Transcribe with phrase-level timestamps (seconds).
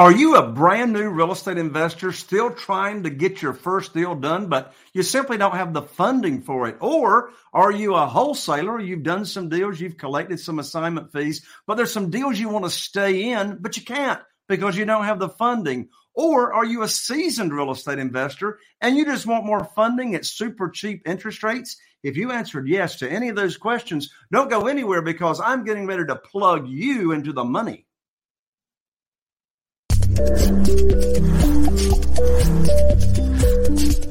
[0.00, 4.14] Are you a brand new real estate investor still trying to get your first deal
[4.14, 6.78] done, but you simply don't have the funding for it?
[6.80, 8.80] Or are you a wholesaler?
[8.80, 12.64] You've done some deals, you've collected some assignment fees, but there's some deals you want
[12.64, 15.90] to stay in, but you can't because you don't have the funding.
[16.14, 20.24] Or are you a seasoned real estate investor and you just want more funding at
[20.24, 21.76] super cheap interest rates?
[22.02, 25.86] If you answered yes to any of those questions, don't go anywhere because I'm getting
[25.86, 27.84] ready to plug you into the money.
[30.16, 30.68] Thank
[34.04, 34.09] you.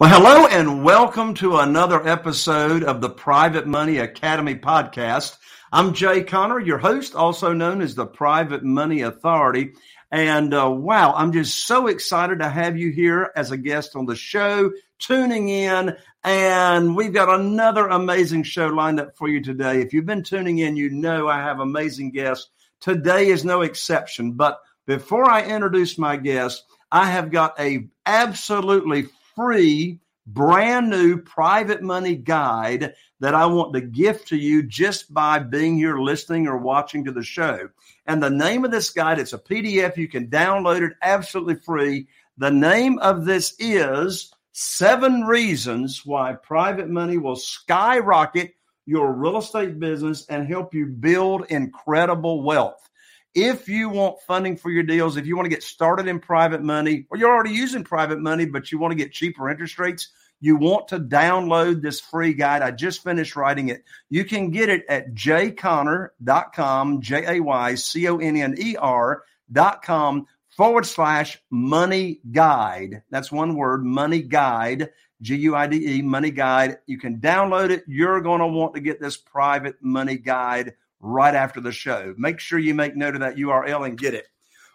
[0.00, 5.36] Well, hello and welcome to another episode of the Private Money Academy podcast.
[5.70, 9.72] I'm Jay Conner, your host, also known as the Private Money Authority.
[10.10, 14.06] And uh, wow, I'm just so excited to have you here as a guest on
[14.06, 15.94] the show, tuning in.
[16.24, 19.82] And we've got another amazing show lined up for you today.
[19.82, 22.48] If you've been tuning in, you know I have amazing guests.
[22.80, 24.32] Today is no exception.
[24.32, 31.82] But before I introduce my guest, I have got a absolutely free brand new private
[31.82, 36.56] money guide that I want to gift to you just by being here listening or
[36.56, 37.68] watching to the show.
[38.06, 39.96] And the name of this guide, it's a PDF.
[39.96, 42.06] You can download it absolutely free.
[42.38, 48.54] The name of this is Seven Reasons Why Private Money Will Skyrocket
[48.86, 52.88] Your Real Estate Business and Help You Build Incredible Wealth.
[53.34, 56.62] If you want funding for your deals, if you want to get started in private
[56.62, 60.08] money, or you're already using private money, but you want to get cheaper interest rates,
[60.40, 62.62] you want to download this free guide.
[62.62, 63.84] I just finished writing it.
[64.08, 70.26] You can get it at jayconner.com, J A Y C O N N E R.com
[70.56, 73.02] forward slash money guide.
[73.10, 76.78] That's one word, money guide, G U I D E, money guide.
[76.86, 77.84] You can download it.
[77.86, 82.14] You're going to want to get this private money guide right after the show.
[82.16, 84.26] Make sure you make note of that URL and get it.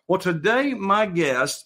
[0.08, 1.66] Well, today, my guest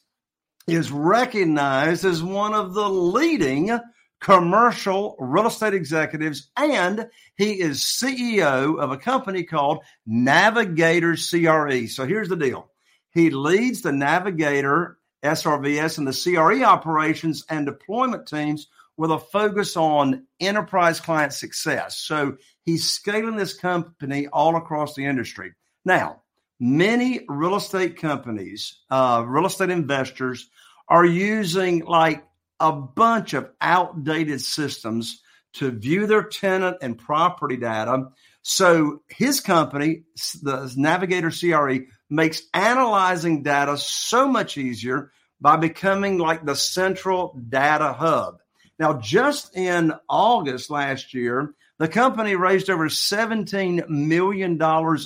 [0.67, 3.79] is recognized as one of the leading
[4.19, 11.87] commercial real estate executives, and he is CEO of a company called Navigator CRE.
[11.87, 12.69] So here's the deal
[13.11, 18.67] he leads the Navigator SRVS and the CRE operations and deployment teams
[18.99, 21.97] with a focus on enterprise client success.
[21.99, 22.35] So
[22.65, 25.53] he's scaling this company all across the industry.
[25.85, 26.23] Now,
[26.59, 30.49] many real estate companies, uh, real estate investors
[30.89, 32.25] are using like
[32.59, 35.21] a bunch of outdated systems
[35.53, 38.09] to view their tenant and property data.
[38.41, 40.03] So his company,
[40.43, 47.93] the Navigator CRE, makes analyzing data so much easier by becoming like the central data
[47.93, 48.38] hub.
[48.79, 54.59] Now, just in August last year, the company raised over $17 million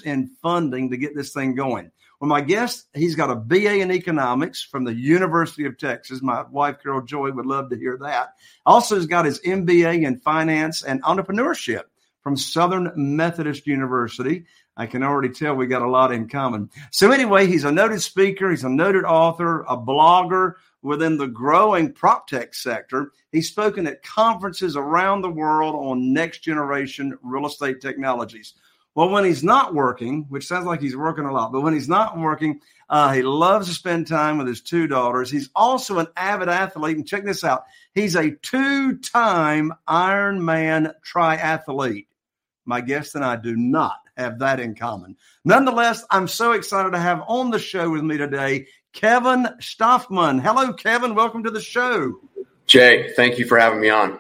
[0.06, 1.92] in funding to get this thing going.
[2.20, 6.22] Well, my guest, he's got a BA in economics from the University of Texas.
[6.22, 8.30] My wife, Carol Joy, would love to hear that.
[8.66, 11.84] Also, he's got his MBA in finance and entrepreneurship
[12.24, 14.46] from Southern Methodist University.
[14.76, 16.70] I can already tell we got a lot in common.
[16.90, 21.94] So, anyway, he's a noted speaker, he's a noted author, a blogger within the growing
[21.94, 23.12] prop tech sector.
[23.32, 28.54] He's spoken at conferences around the world on next generation real estate technologies.
[28.96, 31.90] Well, when he's not working, which sounds like he's working a lot, but when he's
[31.90, 35.32] not working, uh, he loves to spend time with his two daughters.
[35.32, 36.98] He's also an avid athlete.
[36.98, 42.06] And check this out he's a two time Ironman triathlete.
[42.66, 45.18] My guest and I do not have that in common.
[45.44, 50.42] Nonetheless, I'm so excited to have on the show with me today Kevin Shtofman.
[50.42, 51.16] Hello, Kevin.
[51.16, 52.20] Welcome to the show.
[52.68, 54.20] Jay, thank you for having me on.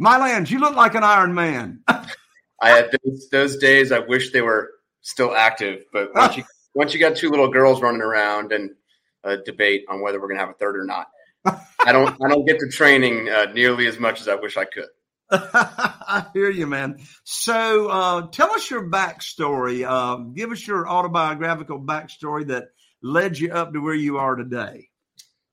[0.00, 1.80] Mylands, you look like an Iron Man.
[1.88, 3.92] I had those, those, days.
[3.92, 6.44] I wish they were still active, but once you
[6.74, 8.70] once you got two little girls running around and
[9.24, 11.08] a debate on whether we're going to have a third or not,
[11.44, 14.64] I don't I don't get to training uh, nearly as much as I wish I
[14.64, 14.86] could.
[15.34, 16.98] I hear you, man.
[17.24, 19.88] So, uh, tell us your backstory.
[19.88, 22.66] Uh, give us your autobiographical backstory that
[23.02, 24.90] led you up to where you are today.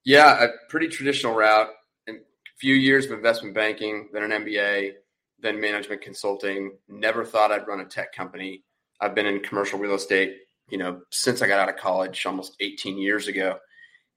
[0.04, 1.70] Yeah, a pretty traditional route.
[2.10, 2.14] A
[2.58, 4.96] few years of investment banking, then an MBA,
[5.40, 6.74] then management consulting.
[6.90, 8.64] Never thought I'd run a tech company.
[9.00, 10.36] I've been in commercial real estate,
[10.70, 13.58] you know, since I got out of college almost 18 years ago.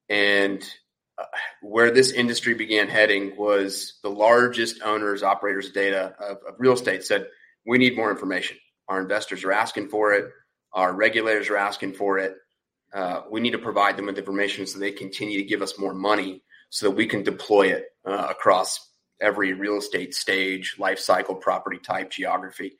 [0.09, 0.65] And
[1.63, 7.05] where this industry began heading was the largest owners, operators data of, of real estate
[7.05, 7.27] said,
[7.67, 8.57] we need more information.
[8.89, 10.27] Our investors are asking for it.
[10.73, 12.35] Our regulators are asking for it.
[12.93, 15.95] Uh, we need to provide them with information so they continue to give us more
[15.95, 18.91] money so that we can deploy it uh, across
[19.21, 22.77] every real estate stage, life cycle, property type, geography.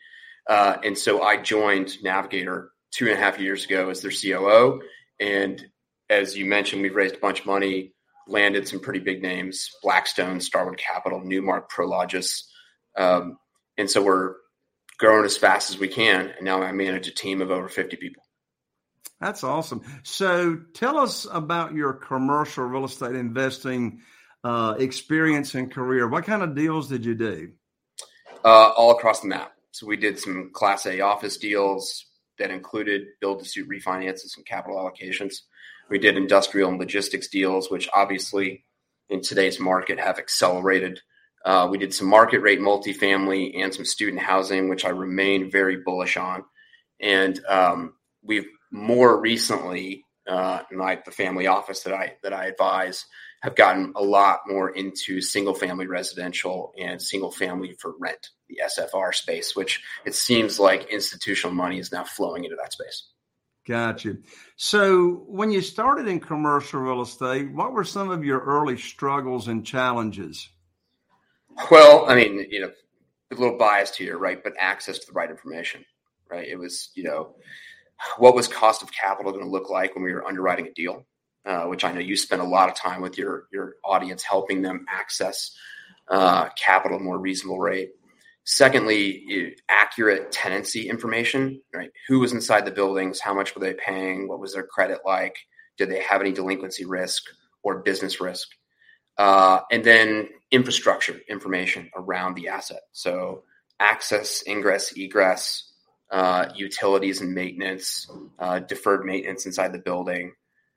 [0.49, 4.83] Uh, and so I joined Navigator two and a half years ago as their COO.
[5.21, 5.65] And
[6.11, 7.95] as you mentioned, we've raised a bunch of money,
[8.29, 12.43] landed some pretty big names Blackstone, Starwood Capital, Newmark, Prologis.
[12.97, 13.39] Um,
[13.77, 14.35] and so we're
[14.99, 16.33] growing as fast as we can.
[16.37, 18.23] And now I manage a team of over 50 people.
[19.21, 19.83] That's awesome.
[20.03, 24.01] So tell us about your commercial real estate investing
[24.43, 26.09] uh, experience and career.
[26.09, 27.53] What kind of deals did you do?
[28.45, 29.53] Uh, all across the map.
[29.71, 32.05] So we did some Class A office deals
[32.39, 35.37] that included build to suit refinances and capital allocations.
[35.93, 38.65] We did industrial and logistics deals, which obviously
[39.11, 41.01] in today's market have accelerated.
[41.45, 45.77] Uh, we did some market rate multifamily and some student housing, which I remain very
[45.85, 46.45] bullish on.
[46.99, 47.93] And um,
[48.23, 53.05] we've more recently, uh, like the family office that I that I advise,
[53.43, 58.63] have gotten a lot more into single family residential and single family for rent, the
[58.65, 63.09] SFR space, which it seems like institutional money is now flowing into that space.
[63.67, 64.17] Gotcha.
[64.57, 69.47] So, when you started in commercial real estate, what were some of your early struggles
[69.47, 70.49] and challenges?
[71.71, 72.73] Well, I mean, you know,
[73.31, 74.43] a little biased here, right?
[74.43, 75.85] But access to the right information,
[76.29, 76.49] right?
[76.49, 77.37] It was, you know,
[78.19, 81.07] what was cost of capital going to look like when we were underwriting a deal?
[81.45, 84.63] uh, which I know you spend a lot of time with your your audience helping
[84.63, 85.57] them access
[86.09, 87.93] uh, capital more reasonable rate.
[88.45, 91.91] Secondly, accurate tenancy information, right?
[92.09, 93.21] Who was inside the buildings?
[93.21, 94.29] How much were they paying?
[94.29, 95.37] What was their credit like?
[95.79, 97.23] Did they have any delinquency risk
[97.63, 98.49] or business risk?
[99.17, 102.81] Uh, and then infrastructure information around the asset.
[102.93, 103.45] So
[103.79, 105.73] access, ingress, egress,
[106.11, 110.33] uh, utilities and maintenance, uh, deferred maintenance inside the building,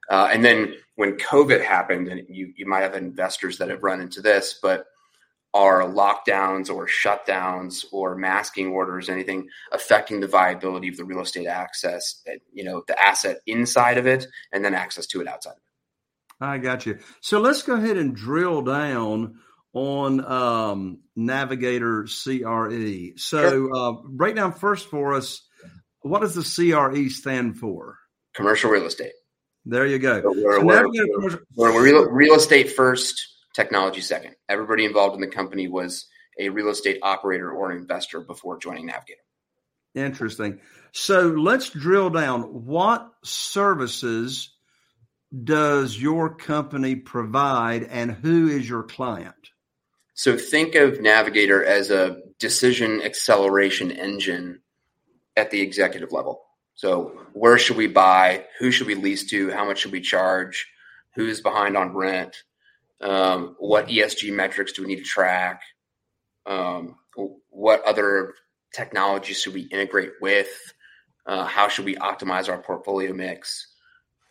[0.09, 4.01] uh, and then when COVID happened, and you, you might have investors that have run
[4.01, 4.85] into this, but
[5.55, 11.47] are lockdowns or shutdowns or masking orders, anything affecting the viability of the real estate
[11.47, 12.21] access,
[12.51, 16.45] you know, the asset inside of it and then access to it outside of it.
[16.45, 16.99] I got you.
[17.21, 19.39] So let's go ahead and drill down
[19.71, 23.13] on um, Navigator CRE.
[23.15, 23.75] So sure.
[23.75, 25.41] uh, break down first for us.
[26.01, 27.97] What does the CRE stand for?
[28.33, 29.13] Commercial real estate.
[29.63, 30.21] There you go.
[30.21, 34.35] So we're, so we're, we're, we're real, real estate first, technology second.
[34.49, 36.07] Everybody involved in the company was
[36.37, 39.21] a real estate operator or an investor before joining Navigator.
[39.95, 40.59] Interesting.
[40.91, 42.65] So let's drill down.
[42.65, 44.51] What services
[45.43, 49.35] does your company provide and who is your client?
[50.13, 54.61] So think of Navigator as a decision acceleration engine
[55.35, 56.41] at the executive level.
[56.75, 58.45] So where should we buy?
[58.59, 59.51] Who should we lease to?
[59.51, 60.67] How much should we charge?
[61.15, 62.43] Who's behind on rent?
[63.07, 65.61] Um, what ESG metrics do we need to track?
[66.45, 66.95] Um,
[67.49, 68.33] what other
[68.73, 70.49] technologies should we integrate with?
[71.25, 73.67] Uh, how should we optimize our portfolio mix?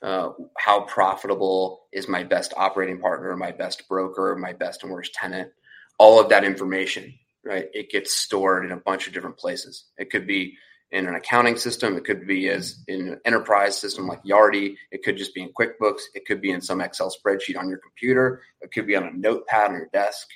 [0.05, 5.15] uh, how profitable is my best operating partner, my best broker, my best and worst
[5.15, 5.51] tenant.
[5.99, 7.69] All of that information, right?
[7.73, 9.87] It gets stored in a bunch of different places.
[9.97, 10.59] It could be
[10.95, 11.97] in an accounting system.
[11.97, 14.77] It could be as in an enterprise system like Yardi.
[14.93, 16.03] It could just be in QuickBooks.
[16.15, 18.43] It could be in some Excel spreadsheet on your computer.
[18.61, 20.29] It could be on a notepad on your desk.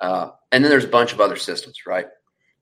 [0.00, 2.06] Uh, and then there's a bunch of other systems, right?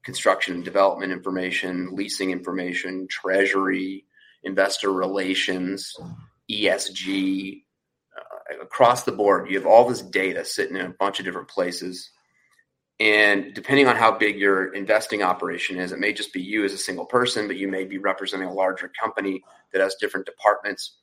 [0.03, 4.07] Construction and development information, leasing information, treasury,
[4.43, 5.95] investor relations,
[6.51, 7.65] ESG,
[8.17, 9.51] uh, across the board.
[9.51, 12.11] You have all this data sitting in a bunch of different places.
[12.99, 16.73] And depending on how big your investing operation is, it may just be you as
[16.73, 20.97] a single person, but you may be representing a larger company that has different departments.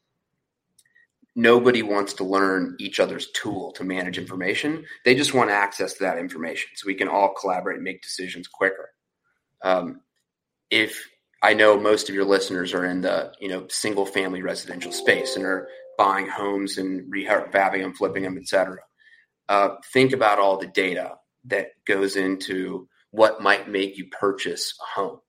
[1.36, 4.86] Nobody wants to learn each other's tool to manage information.
[5.06, 8.48] They just want access to that information so we can all collaborate and make decisions
[8.48, 8.90] quicker.
[9.62, 10.02] Um,
[10.72, 11.08] if
[11.44, 15.36] I know most of your listeners are in the you know single family residential space
[15.36, 18.78] and are buying homes and rehabbing them, flipping them, etc.
[19.50, 25.00] Uh, think about all the data that goes into what might make you purchase a
[25.00, 25.20] home.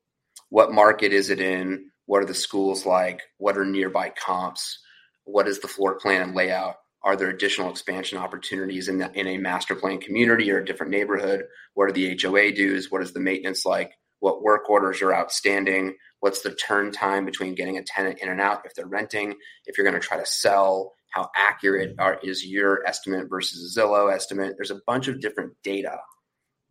[0.48, 1.90] What market is it in?
[2.06, 3.22] What are the schools like?
[3.38, 4.78] What are nearby comps?
[5.24, 6.76] What is the floor plan and layout?
[7.02, 10.92] Are there additional expansion opportunities in, the, in a master plan community or a different
[10.92, 11.44] neighborhood?
[11.74, 12.90] What are the HOA dues?
[12.90, 13.92] What is the maintenance like?
[14.20, 15.96] What work orders are outstanding?
[16.20, 19.34] What's the turn time between getting a tenant in and out if they're renting?
[19.66, 23.80] If you're going to try to sell, how accurate are, is your estimate versus a
[23.80, 24.54] Zillow estimate?
[24.56, 25.98] There's a bunch of different data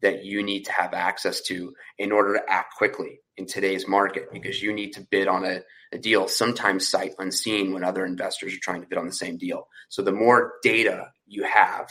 [0.02, 4.26] that you need to have access to in order to act quickly in today's market
[4.34, 5.62] because you need to bid on a,
[5.94, 9.38] a, deal sometimes sight unseen when other investors are trying to bid on the same
[9.38, 9.70] deal.
[9.88, 11.90] So the more data you have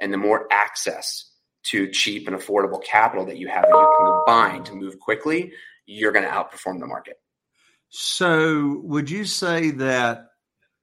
[0.00, 1.30] and the more access
[1.66, 5.52] to cheap and affordable capital that you have that you can combine to move quickly,
[5.86, 7.14] you're going to outperform the market.
[7.90, 10.30] So would you say that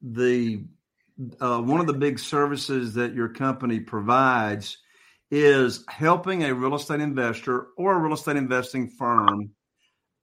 [0.01, 0.63] the
[1.39, 4.77] uh, one of the big services that your company provides
[5.31, 9.51] is helping a real estate investor or a real estate investing firm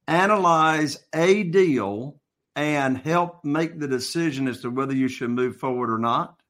[0.08, 2.20] analyze a deal
[2.54, 6.40] and help make the decision as to whether you should move forward or not?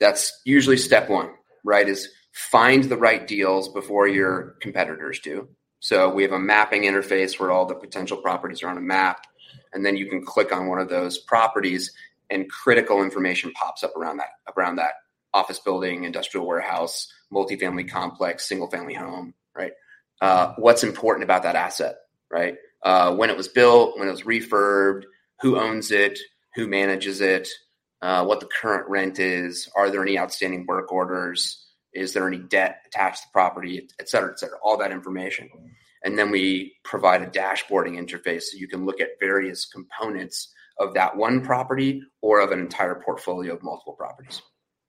[0.00, 1.30] That's usually step one,
[1.64, 1.88] right?
[1.88, 5.48] Is find the right deals before your competitors do.
[5.80, 9.26] So we have a mapping interface where all the potential properties are on a map.
[9.72, 11.92] And then you can click on one of those properties
[12.30, 14.92] and critical information pops up around that around that
[15.34, 19.72] office building, industrial warehouse, multifamily complex, single family home, right?
[20.20, 21.96] Uh, what's important about that asset,
[22.30, 22.56] right?
[22.82, 25.02] Uh, when it was built, when it was refurbed,
[25.40, 26.18] who owns it,
[26.54, 27.48] who manages it,
[28.00, 32.38] uh, what the current rent is, are there any outstanding work orders, is there any
[32.38, 35.48] debt attached to the property, et cetera, et cetera, all that information.
[36.04, 40.94] And then we provide a dashboarding interface so you can look at various components of
[40.94, 44.42] that one property or of an entire portfolio of multiple properties.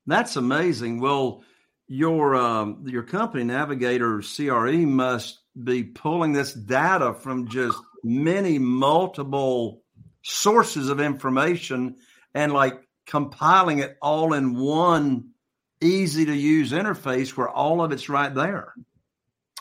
[0.05, 0.99] That's amazing.
[0.99, 1.43] Well,
[1.87, 9.83] your um, your company Navigator CRE must be pulling this data from just many multiple
[10.21, 11.95] sources of information
[12.33, 15.29] and like compiling it all in one
[15.81, 18.73] easy to use interface where all of it's right there.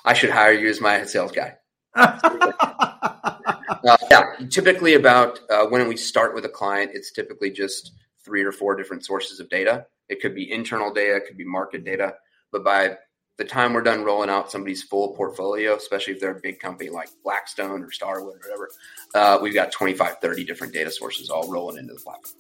[0.05, 1.57] I should hire you as my sales guy.
[3.87, 7.93] uh, yeah, typically about uh, when we start with a client, it's typically just
[8.25, 9.87] three or four different sources of data.
[10.09, 12.15] It could be internal data, it could be market data.
[12.51, 12.97] But by
[13.37, 16.91] the time we're done rolling out somebody's full portfolio, especially if they're a big company
[16.91, 18.71] like Blackstone or Starwood or whatever,
[19.15, 22.35] uh, we've got 25, 30 different data sources all rolling into the platform.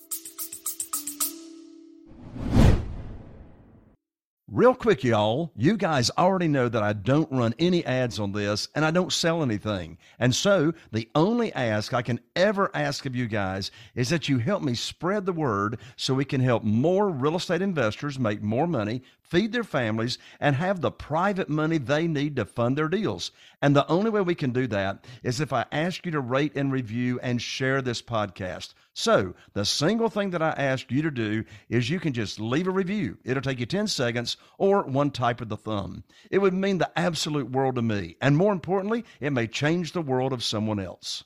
[4.50, 8.66] Real quick, y'all, you guys already know that I don't run any ads on this
[8.74, 9.98] and I don't sell anything.
[10.18, 14.38] And so the only ask I can ever ask of you guys is that you
[14.38, 18.66] help me spread the word so we can help more real estate investors make more
[18.66, 23.30] money feed their families, and have the private money they need to fund their deals.
[23.60, 26.56] And the only way we can do that is if I ask you to rate
[26.56, 28.74] and review and share this podcast.
[28.94, 32.66] So, the single thing that I ask you to do is you can just leave
[32.66, 33.18] a review.
[33.24, 36.04] It'll take you 10 seconds or one type of the thumb.
[36.30, 38.16] It would mean the absolute world to me.
[38.20, 41.24] And more importantly, it may change the world of someone else.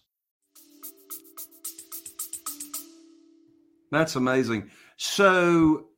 [3.90, 4.70] That's amazing.
[4.96, 5.88] So,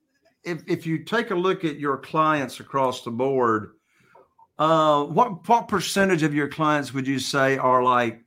[0.45, 3.73] if if you take a look at your clients across the board,
[4.59, 8.23] uh, what what percentage of your clients would you say are like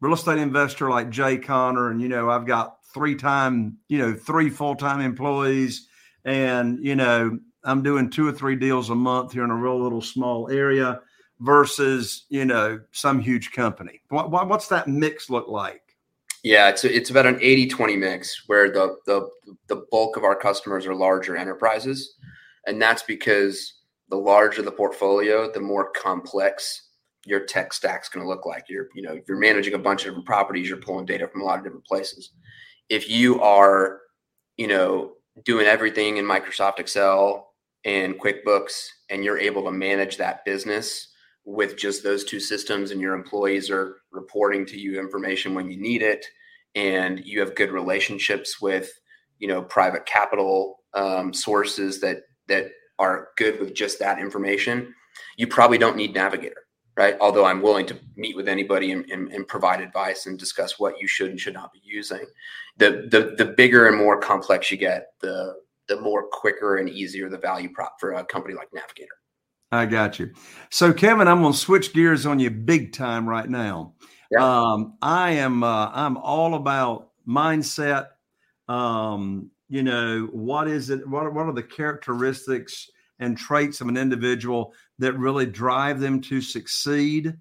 [0.00, 1.90] real estate investor like Jay Conner?
[1.90, 5.88] And you know, I've got three time, you know, three full time employees,
[6.24, 9.82] and you know, I'm doing two or three deals a month here in a real
[9.82, 11.00] little small area
[11.40, 14.00] versus you know some huge company.
[14.08, 15.85] What, what what's that mix look like?
[16.46, 19.28] Yeah, it's it's about an 80-20 mix where the the
[19.66, 22.14] the bulk of our customers are larger enterprises.
[22.68, 26.90] And that's because the larger the portfolio, the more complex
[27.24, 28.66] your tech stack's going to look like.
[28.68, 31.40] You're, you know, if you're managing a bunch of different properties, you're pulling data from
[31.40, 32.30] a lot of different places.
[32.88, 34.02] If you are,
[34.56, 40.44] you know, doing everything in Microsoft Excel and QuickBooks and you're able to manage that
[40.44, 41.08] business
[41.46, 45.80] with just those two systems and your employees are reporting to you information when you
[45.80, 46.26] need it
[46.74, 48.90] and you have good relationships with
[49.38, 54.92] you know private capital um, sources that that are good with just that information
[55.36, 56.62] you probably don't need navigator
[56.96, 57.16] right?
[57.20, 61.00] Although i'm willing to meet with anybody and, and, and provide advice and discuss what
[61.00, 62.24] you should and should not be using.
[62.78, 65.54] The, the the bigger and more complex you get the
[65.88, 69.14] the more quicker and easier the value prop for a company like navigator
[69.76, 70.32] I got you.
[70.70, 73.94] So, Kevin, I'm going to switch gears on you big time right now.
[74.30, 74.44] Yeah.
[74.44, 75.62] Um, I am.
[75.62, 78.08] Uh, I'm all about mindset.
[78.68, 81.06] Um, you know, what is it?
[81.08, 86.40] What, what are the characteristics and traits of an individual that really drive them to
[86.40, 87.34] succeed?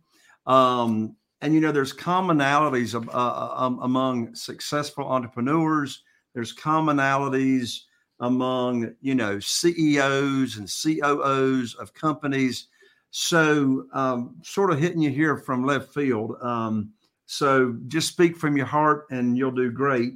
[0.45, 6.03] Um, and you know, there's commonalities of, uh, uh um, among successful entrepreneurs.
[6.33, 7.81] There's commonalities
[8.19, 12.67] among you know CEOs and COOs of companies.
[13.11, 16.35] So, um, sort of hitting you here from left field.
[16.41, 16.91] Um,
[17.25, 20.13] so, just speak from your heart, and you'll do great.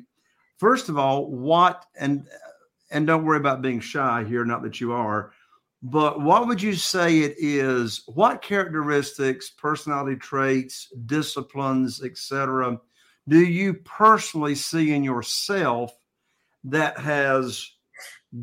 [0.58, 2.28] First of all, what and
[2.92, 4.44] and don't worry about being shy here.
[4.44, 5.32] Not that you are,
[5.82, 8.04] but what would you say it is?
[8.08, 12.80] What characteristics, personality traits, disciplines, etc.,
[13.30, 15.94] do you personally see in yourself
[16.66, 17.72] that has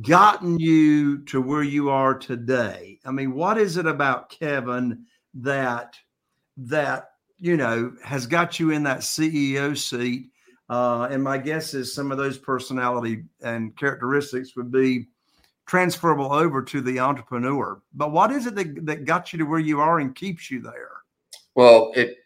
[0.02, 2.98] gotten you to where you are today?
[3.04, 5.96] I mean, what is it about Kevin that
[6.56, 10.30] that you know has got you in that CEO seat?
[10.68, 15.06] Uh, and my guess is some of those personality and characteristics would be
[15.66, 17.80] transferable over to the entrepreneur.
[17.94, 20.60] But what is it that, that got you to where you are and keeps you
[20.60, 20.90] there?
[21.54, 22.16] Well, it.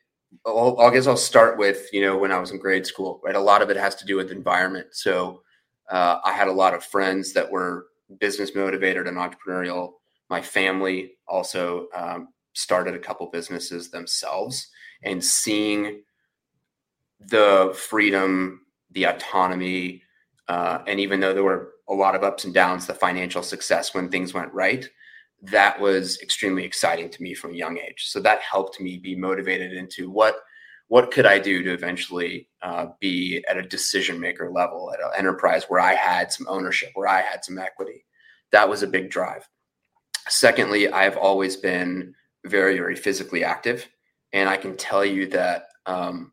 [0.46, 3.35] I guess I'll start with you know when I was in grade school, right?
[3.35, 4.87] A lot of it has to do with environment.
[4.92, 5.42] So
[5.90, 7.87] uh, I had a lot of friends that were
[8.18, 9.92] business motivated and entrepreneurial.
[10.29, 14.68] My family also um, started a couple businesses themselves,
[15.03, 16.03] and seeing
[17.20, 20.03] the freedom, the autonomy,
[20.48, 23.94] uh, and even though there were a lot of ups and downs, the financial success
[23.94, 24.88] when things went right,
[25.42, 28.07] that was extremely exciting to me from a young age.
[28.07, 30.37] So that helped me be motivated into what
[30.90, 35.12] what could I do to eventually uh, be at a decision maker level at an
[35.16, 38.05] enterprise where I had some ownership, where I had some equity?
[38.50, 39.48] That was a big drive.
[40.29, 42.12] Secondly, I've always been
[42.44, 43.88] very, very physically active.
[44.33, 46.33] And I can tell you that um,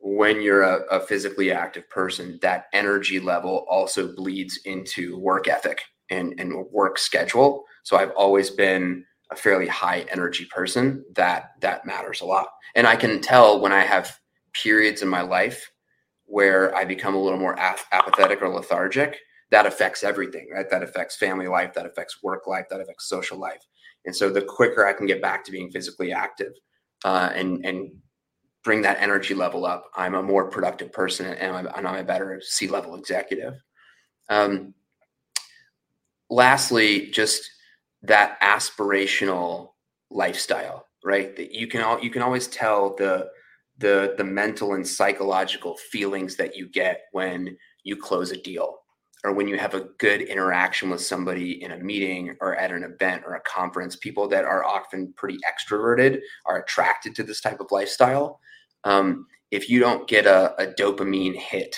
[0.00, 5.80] when you're a, a physically active person, that energy level also bleeds into work ethic
[6.10, 7.64] and, and work schedule.
[7.84, 12.48] So I've always been a fairly high energy person, that that matters a lot.
[12.74, 14.18] And I can tell when I have
[14.52, 15.70] periods in my life
[16.24, 19.18] where I become a little more ap- apathetic or lethargic,
[19.50, 20.68] that affects everything, right?
[20.70, 23.62] That affects family life, that affects work life, that affects social life.
[24.06, 26.52] And so the quicker I can get back to being physically active
[27.04, 27.90] uh, and and
[28.64, 32.04] bring that energy level up, I'm a more productive person and I'm, and I'm a
[32.04, 33.54] better C level executive.
[34.28, 34.74] Um,
[36.30, 37.50] lastly, just
[38.02, 39.70] that aspirational
[40.10, 41.34] lifestyle, right?
[41.36, 43.28] That you can all you can always tell the
[43.78, 48.78] the the mental and psychological feelings that you get when you close a deal
[49.24, 52.82] or when you have a good interaction with somebody in a meeting or at an
[52.82, 57.60] event or a conference people that are often pretty extroverted are attracted to this type
[57.60, 58.40] of lifestyle
[58.84, 61.76] um, if you don't get a, a dopamine hit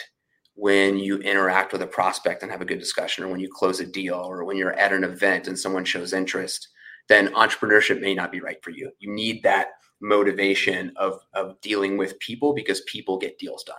[0.54, 3.80] when you interact with a prospect and have a good discussion or when you close
[3.80, 6.68] a deal or when you're at an event and someone shows interest
[7.08, 8.90] then entrepreneurship may not be right for you.
[8.98, 9.68] You need that
[10.00, 13.76] motivation of of dealing with people because people get deals done.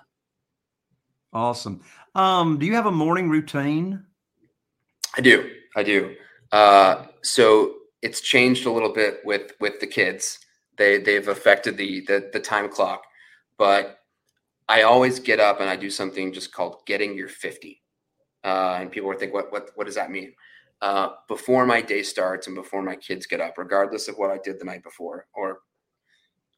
[1.33, 1.81] Awesome.
[2.13, 4.05] Um, do you have a morning routine?
[5.17, 5.49] I do.
[5.75, 6.15] I do.
[6.51, 10.39] Uh, so it's changed a little bit with with the kids.
[10.77, 13.03] They they've affected the the, the time clock
[13.57, 13.99] but
[14.67, 17.81] I always get up and I do something just called getting your 50.
[18.43, 20.33] Uh, and people would think, what, what, what does that mean?
[20.81, 24.37] Uh, before my day starts and before my kids get up, regardless of what I
[24.43, 25.59] did the night before, or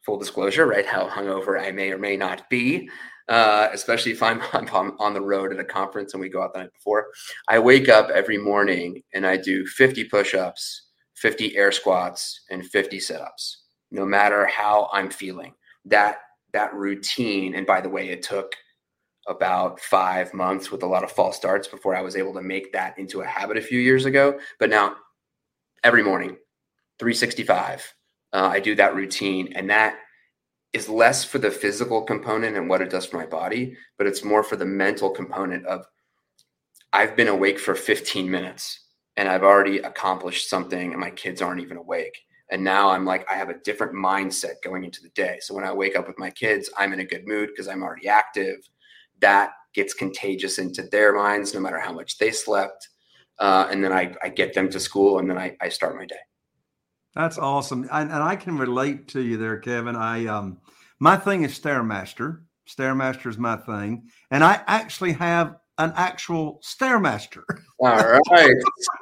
[0.05, 0.85] full disclosure, right?
[0.85, 2.89] How hungover I may or may not be,
[3.29, 6.53] uh, especially if I'm, I'm on the road at a conference and we go out
[6.53, 7.07] the night before.
[7.47, 12.65] I wake up every morning and I do 50 push ups, 50 air squats, and
[12.65, 15.53] 50 sit ups, no matter how I'm feeling.
[15.85, 16.17] That
[16.53, 18.55] that routine and by the way it took
[19.27, 22.71] about five months with a lot of false starts before I was able to make
[22.73, 24.39] that into a habit a few years ago.
[24.57, 24.95] But now,
[25.83, 26.37] every morning,
[26.99, 27.93] 365,
[28.33, 29.97] uh, I do that routine, and that
[30.73, 34.23] is less for the physical component and what it does for my body, but it's
[34.23, 35.85] more for the mental component of
[36.93, 41.61] I've been awake for 15 minutes and I've already accomplished something, and my kids aren't
[41.61, 42.19] even awake.
[42.49, 45.37] And now I'm like, I have a different mindset going into the day.
[45.41, 47.83] So when I wake up with my kids, I'm in a good mood because I'm
[47.83, 48.57] already active.
[49.19, 52.87] That gets contagious into their minds no matter how much they slept
[53.39, 56.05] uh, and then I, I get them to school and then I, I start my
[56.05, 56.15] day.
[57.15, 57.87] That's awesome.
[57.91, 59.95] And, and i can relate to you there kevin.
[59.95, 60.59] I um
[60.99, 62.41] my thing is stairmaster.
[62.67, 64.09] Stairmaster is my thing.
[64.31, 67.43] And i actually have an actual stairmaster.
[67.79, 68.55] All right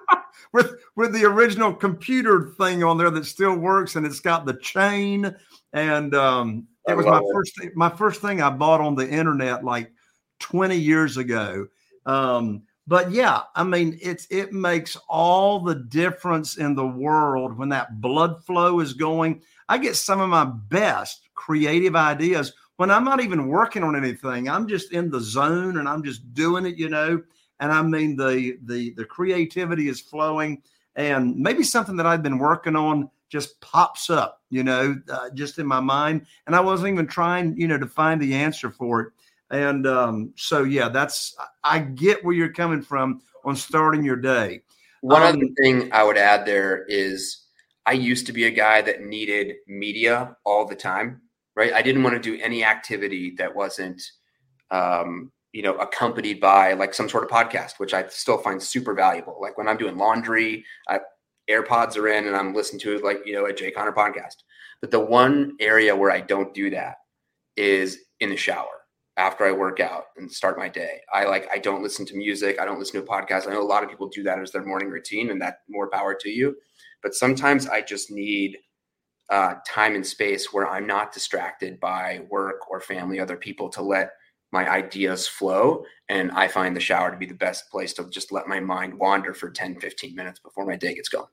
[0.56, 4.56] with with the original computer thing on there that still works and it's got the
[4.56, 5.36] chain
[5.74, 7.34] and um it was my it.
[7.34, 9.92] first my first thing i bought on the internet like
[10.40, 11.68] 20 years ago.
[12.06, 17.70] Um, but yeah, I mean, it's it makes all the difference in the world when
[17.70, 19.42] that blood flow is going.
[19.68, 24.48] I get some of my best creative ideas when I'm not even working on anything.
[24.48, 27.24] I'm just in the zone and I'm just doing it, you know.
[27.60, 30.62] And I mean, the the the creativity is flowing,
[30.96, 35.58] and maybe something that I've been working on just pops up, you know, uh, just
[35.60, 39.02] in my mind, and I wasn't even trying, you know, to find the answer for
[39.02, 39.14] it.
[39.52, 44.62] And um, so, yeah, that's I get where you're coming from on starting your day.
[45.02, 47.46] One um, other thing I would add there is
[47.86, 51.22] I used to be a guy that needed media all the time,
[51.56, 51.74] right?
[51.74, 54.02] I didn't want to do any activity that wasn't,
[54.72, 58.94] um, you know, accompanied by like some sort of podcast, which I still find super
[58.94, 59.38] valuable.
[59.40, 61.00] Like when I'm doing laundry, I,
[61.50, 64.44] AirPods are in and I'm listening to like, you know, a Jay Conner podcast.
[64.82, 66.98] But the one area where I don't do that
[67.56, 68.82] is in the shower
[69.16, 71.00] after I work out and start my day.
[71.14, 73.48] I like I don't listen to music, I don't listen to a podcast.
[73.48, 75.90] I know a lot of people do that as their morning routine and that more
[75.90, 76.58] power to you.
[77.02, 78.58] But sometimes I just need
[79.30, 83.82] uh, time and space where I'm not distracted by work or family, other people to
[83.82, 84.10] let
[84.56, 85.84] my ideas flow.
[86.08, 88.98] And I find the shower to be the best place to just let my mind
[88.98, 91.28] wander for 10, 15 minutes before my day gets going.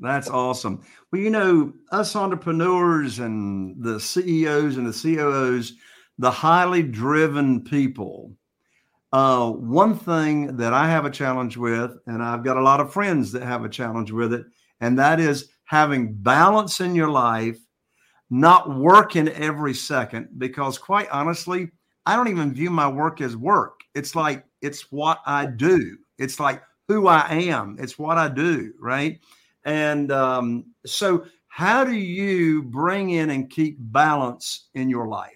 [0.00, 0.82] That's awesome.
[1.12, 5.74] Well, you know, us entrepreneurs and the CEOs and the COOs,
[6.18, 8.32] the highly driven people,
[9.12, 12.92] uh, one thing that I have a challenge with, and I've got a lot of
[12.92, 14.44] friends that have a challenge with it,
[14.80, 17.58] and that is having balance in your life,
[18.30, 20.28] not working every second.
[20.36, 21.70] Because quite honestly,
[22.08, 23.82] I don't even view my work as work.
[23.94, 25.98] It's like it's what I do.
[26.16, 27.76] It's like who I am.
[27.78, 29.20] It's what I do, right?
[29.64, 35.34] And um, so, how do you bring in and keep balance in your life?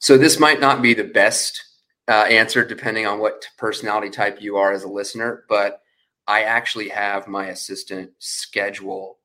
[0.00, 1.62] So this might not be the best
[2.08, 5.82] uh, answer depending on what personality type you are as a listener, but
[6.26, 9.18] I actually have my assistant schedule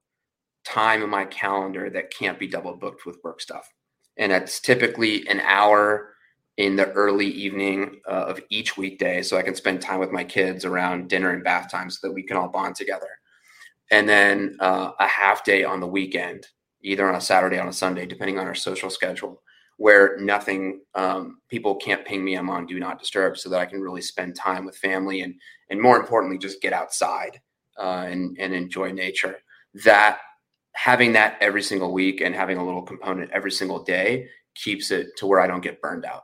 [0.63, 3.73] time in my calendar that can't be double booked with work stuff.
[4.17, 6.12] And it's typically an hour
[6.57, 10.23] in the early evening uh, of each weekday so I can spend time with my
[10.23, 13.09] kids around dinner and bath time so that we can all bond together.
[13.91, 16.47] And then uh, a half day on the weekend,
[16.83, 19.41] either on a Saturday on a Sunday, depending on our social schedule
[19.77, 23.65] where nothing um, people can't ping me i'm on do not disturb so that i
[23.65, 25.35] can really spend time with family and
[25.69, 27.39] and more importantly just get outside
[27.79, 29.37] uh, and and enjoy nature
[29.83, 30.19] that
[30.73, 35.07] having that every single week and having a little component every single day keeps it
[35.17, 36.23] to where i don't get burned out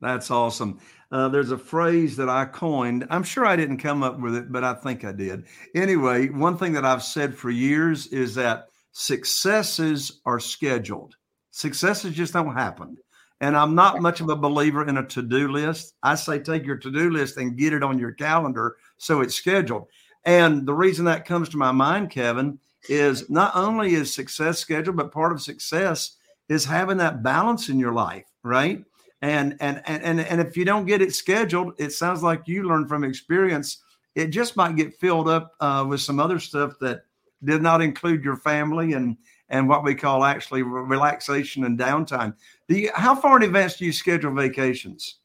[0.00, 0.78] that's awesome
[1.12, 4.50] uh, there's a phrase that i coined i'm sure i didn't come up with it
[4.50, 8.66] but i think i did anyway one thing that i've said for years is that
[8.92, 11.16] successes are scheduled
[11.56, 12.98] Successes just don't happen.
[13.40, 15.94] And I'm not much of a believer in a to do list.
[16.02, 19.36] I say take your to do list and get it on your calendar so it's
[19.36, 19.86] scheduled.
[20.26, 22.58] And the reason that comes to my mind, Kevin,
[22.90, 26.18] is not only is success scheduled, but part of success
[26.50, 28.84] is having that balance in your life, right?
[29.26, 32.86] And and and and if you don't get it scheduled, it sounds like you learn
[32.86, 33.78] from experience.
[34.14, 37.02] It just might get filled up uh, with some other stuff that
[37.42, 39.16] did not include your family and
[39.48, 42.34] and what we call actually relaxation and downtime.
[42.68, 45.16] Do you, how far in advance do you schedule vacations?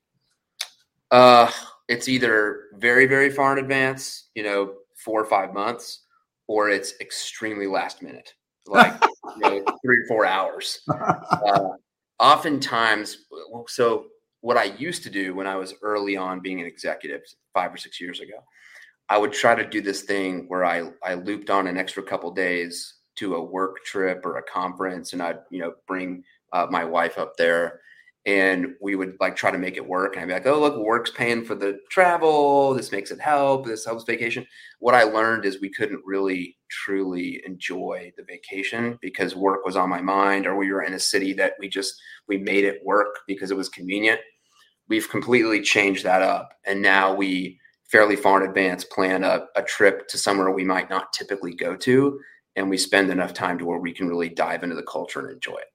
[1.12, 1.52] Uh,
[1.88, 6.06] it's either very, very far in advance, you know, four or five months,
[6.48, 8.34] or it's extremely last minute,
[8.66, 8.94] like
[9.38, 10.82] you know, three or four hours.
[10.90, 11.70] Uh,
[12.22, 13.26] oftentimes,
[13.68, 14.06] so
[14.42, 17.22] what I used to do when I was early on being an executive
[17.54, 18.44] five or six years ago,
[19.10, 22.32] I would try to do this thing where I, I looped on an extra couple
[22.32, 26.86] days to a work trip or a conference, and I'd you know bring uh, my
[26.86, 27.82] wife up there,
[28.26, 30.16] and we would like try to make it work.
[30.16, 32.74] And I'd be like, oh, look, work's paying for the travel.
[32.74, 33.66] This makes it help.
[33.66, 34.48] This helps vacation.
[34.80, 39.90] What I learned is we couldn't really truly enjoy the vacation because work was on
[39.90, 41.94] my mind or we were in a city that we just,
[42.28, 44.20] we made it work because it was convenient.
[44.88, 46.54] We've completely changed that up.
[46.66, 47.60] And now we
[47.92, 51.76] fairly far in advance plan a, a trip to somewhere we might not typically go
[51.76, 52.20] to.
[52.56, 55.32] And we spend enough time to where we can really dive into the culture and
[55.32, 55.68] enjoy it.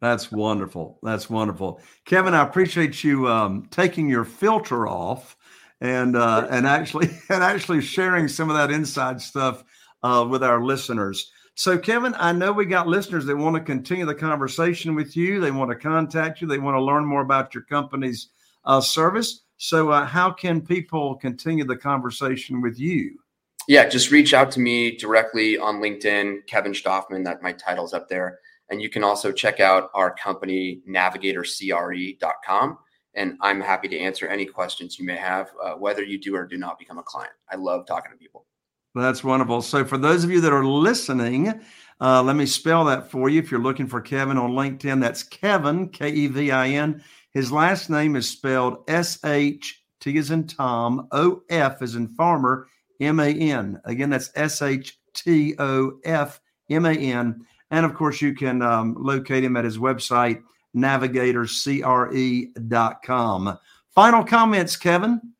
[0.00, 0.98] That's wonderful.
[1.02, 2.34] That's wonderful, Kevin.
[2.34, 5.34] I appreciate you um, taking your filter off
[5.80, 9.64] and uh, and actually and actually sharing some of that inside stuff
[10.04, 11.32] uh, with our listeners.
[11.56, 15.40] So, Kevin, I know we got listeners that want to continue the conversation with you.
[15.40, 16.46] They want to contact you.
[16.46, 18.28] They want to learn more about your company's
[18.64, 19.44] uh, service.
[19.56, 23.18] So, uh, how can people continue the conversation with you?
[23.66, 27.24] Yeah, just reach out to me directly on LinkedIn, Kevin Shtofman.
[27.24, 28.40] That my title's up there.
[28.70, 32.78] And you can also check out our company, navigatorcre.com.
[33.14, 36.46] And I'm happy to answer any questions you may have, uh, whether you do or
[36.46, 37.32] do not become a client.
[37.50, 38.46] I love talking to people.
[38.94, 39.62] That's wonderful.
[39.62, 41.60] So, for those of you that are listening,
[42.00, 43.40] uh, let me spell that for you.
[43.40, 47.02] If you're looking for Kevin on LinkedIn, that's Kevin, K E V I N.
[47.32, 52.06] His last name is spelled S H T as in Tom, O F as in
[52.08, 52.68] farmer,
[53.00, 53.80] M A N.
[53.84, 57.44] Again, that's S H T O F M A N.
[57.70, 60.40] And of course, you can um, locate him at his website,
[60.76, 63.58] navigatorcre.com.
[63.94, 65.33] Final comments, Kevin?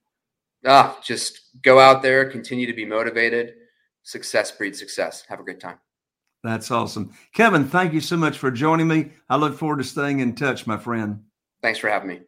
[0.67, 3.55] Ah, just go out there, continue to be motivated.
[4.03, 5.25] Success breeds success.
[5.29, 5.79] Have a great time.
[6.43, 7.13] That's awesome.
[7.33, 9.11] Kevin, thank you so much for joining me.
[9.31, 11.23] I look forward to staying in touch, my friend.
[11.63, 12.21] Thanks for having me.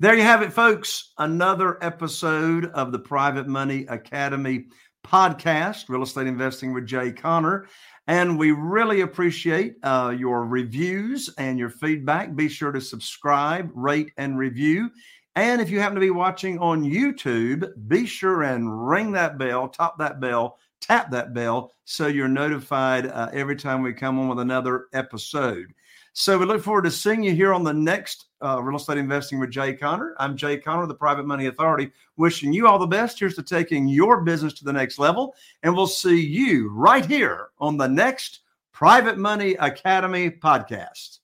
[0.00, 1.12] There you have it, folks.
[1.16, 4.66] Another episode of the Private Money Academy
[5.06, 7.66] podcast, Real Estate Investing with Jay Conner.
[8.06, 12.34] And we really appreciate uh, your reviews and your feedback.
[12.36, 14.90] Be sure to subscribe, rate, and review.
[15.36, 19.68] And if you happen to be watching on YouTube, be sure and ring that bell,
[19.68, 24.28] top that bell, tap that bell so you're notified uh, every time we come on
[24.28, 25.74] with another episode.
[26.12, 29.40] So we look forward to seeing you here on the next uh, Real Estate Investing
[29.40, 30.14] with Jay Conner.
[30.20, 33.18] I'm Jay Conner, the Private Money Authority, wishing you all the best.
[33.18, 35.34] Here's to taking your business to the next level.
[35.64, 38.40] And we'll see you right here on the next
[38.72, 41.18] Private Money Academy podcast.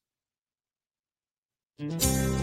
[1.81, 2.40] Mm-hmm.